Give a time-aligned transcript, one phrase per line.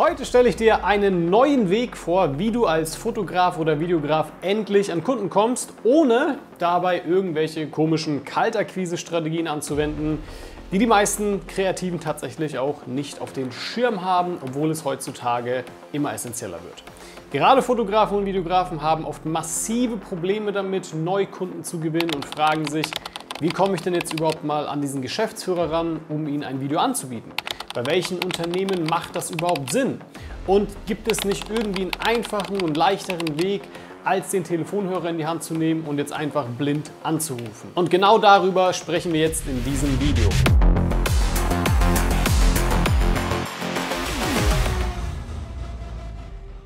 [0.00, 4.90] Heute stelle ich dir einen neuen Weg vor, wie du als Fotograf oder Videograf endlich
[4.92, 10.18] an Kunden kommst, ohne dabei irgendwelche komischen Kaltakquise-Strategien anzuwenden,
[10.72, 16.14] die die meisten Kreativen tatsächlich auch nicht auf den Schirm haben, obwohl es heutzutage immer
[16.14, 16.82] essentieller wird.
[17.30, 22.86] Gerade Fotografen und Videografen haben oft massive Probleme damit, Neukunden zu gewinnen und fragen sich,
[23.40, 26.78] wie komme ich denn jetzt überhaupt mal an diesen Geschäftsführer ran, um ihnen ein Video
[26.78, 27.32] anzubieten?
[27.72, 30.00] Bei welchen Unternehmen macht das überhaupt Sinn?
[30.44, 33.62] Und gibt es nicht irgendwie einen einfachen und leichteren Weg,
[34.02, 37.70] als den Telefonhörer in die Hand zu nehmen und jetzt einfach blind anzurufen?
[37.76, 40.28] Und genau darüber sprechen wir jetzt in diesem Video.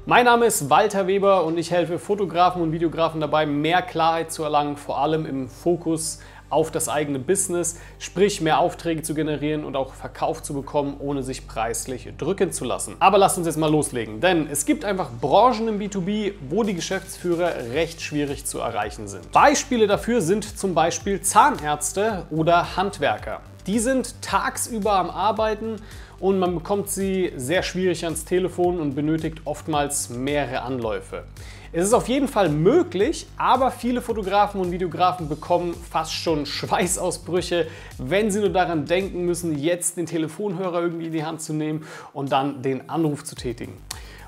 [0.07, 4.43] Mein Name ist Walter Weber und ich helfe Fotografen und Videografen dabei, mehr Klarheit zu
[4.43, 9.77] erlangen, vor allem im Fokus auf das eigene Business, sprich mehr Aufträge zu generieren und
[9.77, 12.97] auch Verkauf zu bekommen, ohne sich preislich drücken zu lassen.
[13.01, 16.75] Aber lasst uns jetzt mal loslegen, denn es gibt einfach Branchen im B2B, wo die
[16.75, 19.31] Geschäftsführer recht schwierig zu erreichen sind.
[19.33, 23.41] Beispiele dafür sind zum Beispiel Zahnärzte oder Handwerker.
[23.67, 25.77] Die sind tagsüber am Arbeiten
[26.25, 31.25] und man bekommt sie sehr schwierig ans Telefon und benötigt oftmals mehrere Anläufe.
[31.71, 37.67] Es ist auf jeden Fall möglich, aber viele Fotografen und Videografen bekommen fast schon Schweißausbrüche,
[37.99, 41.85] wenn sie nur daran denken müssen, jetzt den Telefonhörer irgendwie in die Hand zu nehmen
[42.15, 43.75] und dann den Anruf zu tätigen.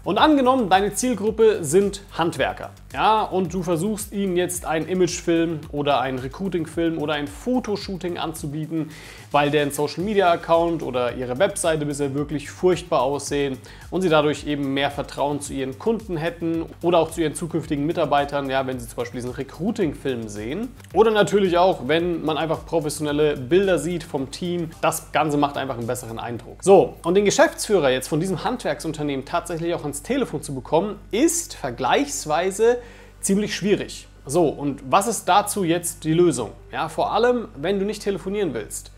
[0.06, 6.00] Und angenommen, deine Zielgruppe sind Handwerker, ja, und du versuchst ihnen jetzt einen Imagefilm oder
[6.00, 8.90] einen Recruiting-Film oder ein Fotoshooting anzubieten,
[9.32, 13.58] weil deren Social-Media-Account oder ihre Webseite bisher wirklich furchtbar aussehen
[13.90, 17.84] und sie dadurch eben mehr Vertrauen zu ihren Kunden hätten oder auch zu ihren zukünftigen
[17.84, 20.68] Mitarbeitern, ja, wenn sie zum Beispiel diesen Recruiting-Film sehen.
[20.94, 24.70] Oder natürlich auch, wenn man einfach professionelle Bilder sieht vom Team.
[24.80, 26.62] Das Ganze macht einfach einen besseren Eindruck.
[26.62, 31.54] So, und den Geschäftsführer jetzt von diesem Handwerksunternehmen tatsächlich auch ans Telefon zu bekommen, ist
[31.54, 32.78] vergleichsweise
[33.20, 34.08] ziemlich schwierig.
[34.24, 36.50] So, und was ist dazu jetzt die Lösung?
[36.72, 38.90] Ja, vor allem, wenn du nicht telefonieren willst.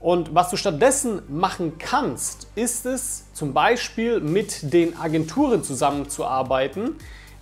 [0.00, 6.96] Und was du stattdessen machen kannst, ist es zum Beispiel mit den Agenturen zusammenzuarbeiten,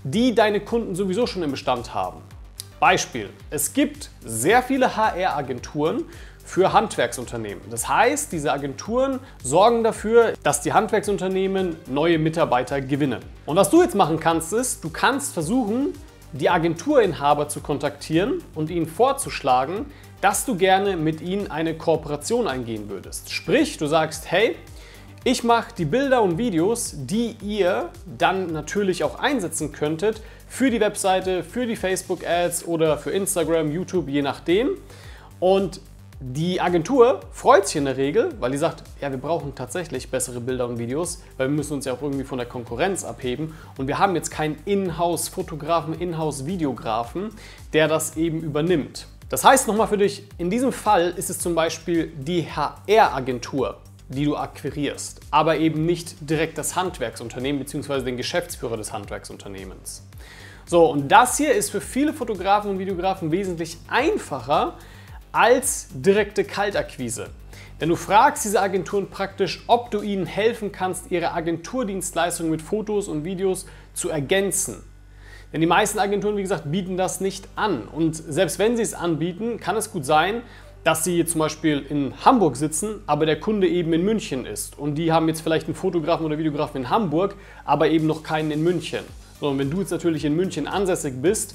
[0.05, 2.21] die deine Kunden sowieso schon im Bestand haben.
[2.81, 6.05] Beispiel, es gibt sehr viele HR-Agenturen
[6.45, 7.63] für Handwerksunternehmen.
[7.71, 13.21] Das heißt, diese Agenturen sorgen dafür, dass die Handwerksunternehmen neue Mitarbeiter gewinnen.
[13.47, 15.93] Und was du jetzt machen kannst, ist, du kannst versuchen,
[16.33, 19.87] die Agenturinhaber zu kontaktieren und ihnen vorzuschlagen,
[20.21, 23.33] dass du gerne mit ihnen eine Kooperation eingehen würdest.
[23.33, 24.57] Sprich, du sagst, hey,
[25.23, 30.81] ich mache die Bilder und Videos, die ihr dann natürlich auch einsetzen könntet für die
[30.81, 34.71] Webseite, für die Facebook-Ads oder für Instagram, YouTube, je nachdem.
[35.39, 35.81] Und
[36.23, 40.39] die Agentur freut sich in der Regel, weil die sagt, ja, wir brauchen tatsächlich bessere
[40.39, 43.55] Bilder und Videos, weil wir müssen uns ja auch irgendwie von der Konkurrenz abheben.
[43.79, 47.31] Und wir haben jetzt keinen Inhouse-Fotografen, Inhouse-Videografen,
[47.73, 49.07] der das eben übernimmt.
[49.31, 53.79] Das heißt nochmal für dich, in diesem Fall ist es zum Beispiel die HR-Agentur,
[54.11, 58.03] die du akquirierst, aber eben nicht direkt das Handwerksunternehmen bzw.
[58.03, 60.03] den Geschäftsführer des Handwerksunternehmens.
[60.67, 64.75] So, und das hier ist für viele Fotografen und Videografen wesentlich einfacher
[65.33, 67.29] als direkte Kaltakquise.
[67.81, 73.09] Denn du fragst diese Agenturen praktisch, ob du ihnen helfen kannst, ihre Agenturdienstleistungen mit Fotos
[73.09, 74.83] und Videos zu ergänzen.
[75.53, 77.89] Denn die meisten Agenturen, wie gesagt, bieten das nicht an.
[77.89, 80.43] Und selbst wenn sie es anbieten, kann es gut sein,
[80.85, 84.79] dass sie zum Beispiel in Hamburg sitzen, aber der Kunde eben in München ist.
[84.79, 88.51] Und die haben jetzt vielleicht einen Fotografen oder Videografen in Hamburg, aber eben noch keinen
[88.51, 89.05] in München.
[89.41, 91.55] So, und wenn du jetzt natürlich in München ansässig bist,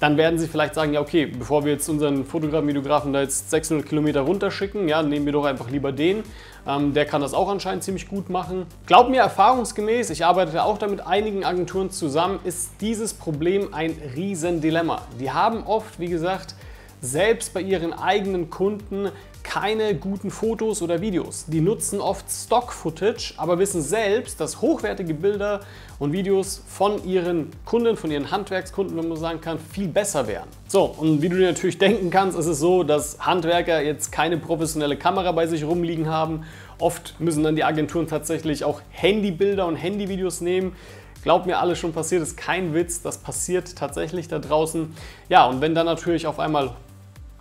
[0.00, 3.50] dann werden sie vielleicht sagen, ja okay, bevor wir jetzt unseren Fotografen, Videografen da jetzt
[3.50, 6.24] 600 Kilometer runterschicken, ja, nehmen wir doch einfach lieber den.
[6.66, 8.66] Ähm, der kann das auch anscheinend ziemlich gut machen.
[8.86, 13.94] Glaub mir, erfahrungsgemäß, ich arbeite auch da mit einigen Agenturen zusammen, ist dieses Problem ein
[14.16, 15.02] Riesendilemma.
[15.18, 16.54] Die haben oft, wie gesagt,
[17.02, 19.10] selbst bei ihren eigenen Kunden
[19.50, 21.46] keine guten Fotos oder Videos.
[21.48, 25.58] Die nutzen oft Stock-Footage, aber wissen selbst, dass hochwertige Bilder
[25.98, 30.28] und Videos von ihren Kunden, von ihren Handwerkskunden, wenn man so sagen kann, viel besser
[30.28, 30.46] wären.
[30.68, 34.36] So, und wie du dir natürlich denken kannst, ist es so, dass Handwerker jetzt keine
[34.36, 36.44] professionelle Kamera bei sich rumliegen haben.
[36.78, 40.76] Oft müssen dann die Agenturen tatsächlich auch Handybilder und Handyvideos nehmen.
[41.24, 44.94] Glaubt mir, alles schon passiert, ist kein Witz, das passiert tatsächlich da draußen.
[45.28, 46.70] Ja, und wenn dann natürlich auf einmal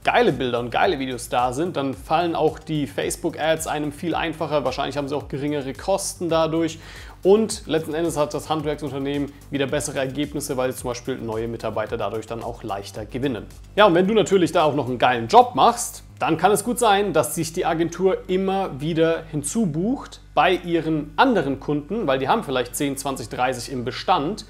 [0.04, 4.64] geile Bilder und geile Videos da sind, dann fallen auch die Facebook-Ads einem viel einfacher.
[4.66, 6.80] Wahrscheinlich haben sie auch geringere Kosten dadurch.
[7.22, 12.28] Und letzten Endes hat das Handwerksunternehmen wieder bessere Ergebnisse, weil zum Beispiel neue Mitarbeiter dadurch
[12.28, 13.46] dann auch leichter gewinnen.
[13.76, 16.64] Ja, und wenn du natürlich da auch noch einen geilen Job machst, dann kann es
[16.64, 22.30] gut sein, dass sich die Agentur immer wieder hinzubucht bei ihren anderen Kunden, weil die
[22.30, 24.46] haben vielleicht 10, 20, 30 im Bestand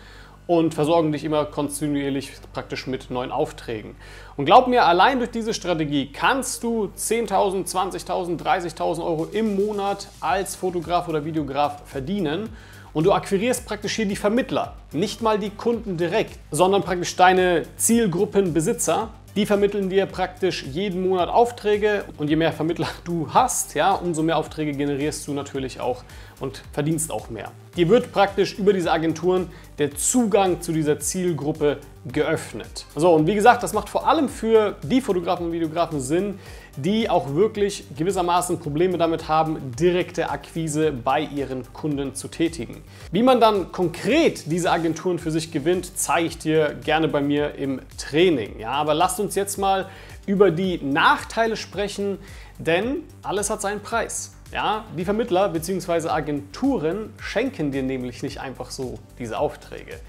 [0.49, 3.95] und versorgen dich immer kontinuierlich praktisch mit neuen Aufträgen.
[4.35, 10.07] Und glaub mir, allein durch diese Strategie kannst du 10.000, 20.000, 30.000 Euro im Monat
[10.21, 12.49] als Fotograf oder Videograf verdienen.
[12.93, 17.67] Und du akquirierst praktisch hier die Vermittler, nicht mal die Kunden direkt, sondern praktisch deine
[17.77, 23.91] Zielgruppenbesitzer, die vermitteln dir praktisch jeden Monat Aufträge und je mehr Vermittler du hast, ja,
[23.93, 26.03] umso mehr Aufträge generierst du natürlich auch
[26.39, 27.51] und verdienst auch mehr.
[27.79, 29.47] Dir wird praktisch über diese Agenturen
[29.77, 31.77] der Zugang zu dieser Zielgruppe
[32.11, 32.85] geöffnet.
[32.93, 36.39] So, und wie gesagt, das macht vor allem für die Fotografen und Videografen Sinn,
[36.75, 42.83] die auch wirklich gewissermaßen Probleme damit haben, direkte Akquise bei ihren Kunden zu tätigen.
[43.13, 47.55] Wie man dann konkret diese Agenturen für sich gewinnt, zeige ich dir gerne bei mir
[47.55, 48.59] im Training.
[48.59, 49.87] Ja, aber lasst uns jetzt mal
[50.25, 52.17] über die Nachteile sprechen,
[52.57, 54.33] denn alles hat seinen Preis.
[54.51, 56.09] Ja, die Vermittler bzw.
[56.09, 59.99] Agenturen schenken dir nämlich nicht einfach so diese Aufträge.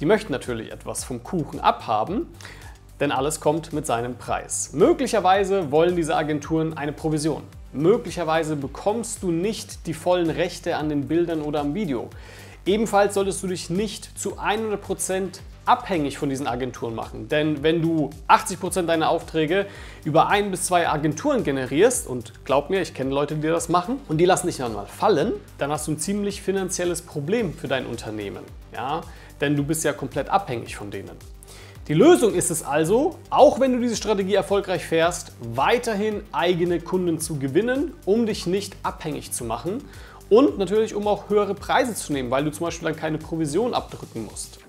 [0.00, 2.26] Die möchten natürlich etwas vom Kuchen abhaben,
[3.00, 4.70] denn alles kommt mit seinem Preis.
[4.72, 7.42] Möglicherweise wollen diese Agenturen eine Provision.
[7.74, 12.08] Möglicherweise bekommst du nicht die vollen Rechte an den Bildern oder am Video.
[12.64, 17.28] Ebenfalls solltest du dich nicht zu 100% abhängig von diesen Agenturen machen.
[17.28, 19.66] Denn wenn du 80% deiner Aufträge
[20.04, 24.00] über ein bis zwei Agenturen generierst, und glaub mir, ich kenne Leute, die das machen,
[24.08, 27.68] und die lassen dich dann mal fallen, dann hast du ein ziemlich finanzielles Problem für
[27.68, 28.42] dein Unternehmen.
[28.72, 29.02] Ja?
[29.40, 31.16] Denn du bist ja komplett abhängig von denen.
[31.88, 37.18] Die Lösung ist es also, auch wenn du diese Strategie erfolgreich fährst, weiterhin eigene Kunden
[37.18, 39.82] zu gewinnen, um dich nicht abhängig zu machen
[40.30, 43.74] und natürlich um auch höhere Preise zu nehmen, weil du zum Beispiel dann keine Provision
[43.74, 44.60] abdrücken musst.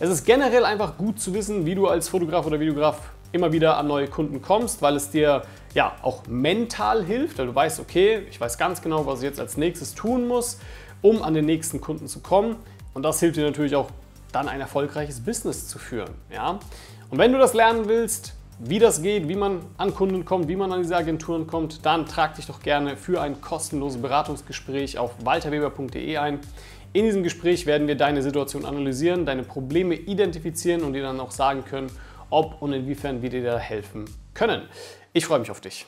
[0.00, 3.00] Es ist generell einfach gut zu wissen, wie du als Fotograf oder Videograf
[3.32, 5.42] immer wieder an neue Kunden kommst, weil es dir
[5.74, 9.40] ja auch mental hilft, weil du weißt, okay, ich weiß ganz genau, was ich jetzt
[9.40, 10.60] als nächstes tun muss,
[11.02, 12.54] um an den nächsten Kunden zu kommen.
[12.94, 13.90] Und das hilft dir natürlich auch
[14.30, 16.10] dann ein erfolgreiches Business zu führen.
[16.32, 16.60] Ja?
[17.10, 20.56] Und wenn du das lernen willst, wie das geht, wie man an Kunden kommt, wie
[20.56, 25.12] man an diese Agenturen kommt, dann trag dich doch gerne für ein kostenloses Beratungsgespräch auf
[25.24, 26.38] walterweber.de ein.
[26.92, 31.30] In diesem Gespräch werden wir deine Situation analysieren, deine Probleme identifizieren und dir dann auch
[31.30, 31.90] sagen können,
[32.30, 34.62] ob und inwiefern wir dir da helfen können.
[35.12, 35.86] Ich freue mich auf dich.